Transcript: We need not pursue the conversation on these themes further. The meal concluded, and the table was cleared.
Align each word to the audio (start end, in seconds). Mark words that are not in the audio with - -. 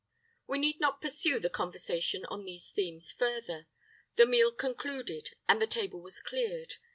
We 0.47 0.57
need 0.57 0.79
not 0.79 0.99
pursue 0.99 1.39
the 1.39 1.51
conversation 1.51 2.25
on 2.25 2.43
these 2.43 2.71
themes 2.71 3.11
further. 3.11 3.67
The 4.15 4.25
meal 4.25 4.51
concluded, 4.51 5.35
and 5.47 5.61
the 5.61 5.67
table 5.67 6.01
was 6.01 6.19
cleared. 6.19 6.77